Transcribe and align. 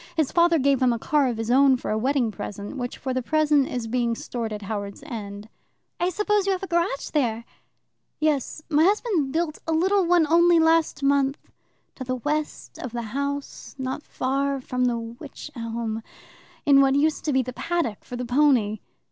His 0.17 0.31
father 0.31 0.57
gave 0.57 0.81
him 0.81 0.91
a 0.91 0.97
car 0.97 1.27
of 1.27 1.37
his 1.37 1.51
own 1.51 1.77
for 1.77 1.91
a 1.91 1.97
wedding 1.99 2.31
present, 2.31 2.75
which 2.75 2.97
for 2.97 3.13
the 3.13 3.21
present 3.21 3.67
is 3.67 3.85
being 3.85 4.15
stored 4.15 4.51
at 4.51 4.63
Howards 4.63 5.03
End." 5.05 5.47
"I 5.99 6.09
suppose 6.09 6.47
you 6.47 6.53
have 6.53 6.63
a 6.63 6.67
garage 6.67 7.11
there?" 7.11 7.45
"Yes. 8.19 8.63
My 8.67 8.83
husband 8.83 9.31
built 9.31 9.59
a 9.67 9.71
little 9.71 10.03
one 10.03 10.25
only 10.25 10.57
last 10.57 11.03
month, 11.03 11.37
to 11.93 12.03
the 12.03 12.15
west 12.15 12.79
of 12.79 12.93
the 12.93 13.03
house, 13.13 13.75
not 13.77 14.01
far 14.01 14.59
from 14.59 14.85
the 14.85 14.97
wych 14.97 15.51
elm, 15.55 16.01
in 16.65 16.81
what 16.81 16.95
used 16.95 17.23
to 17.25 17.31
be 17.33 17.43
the 17.43 17.53
paddock 17.53 18.03
for 18.03 18.15
the 18.15 18.25
pony." 18.25 18.79